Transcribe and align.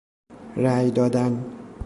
رای 0.55 0.89
دادن 0.91 1.45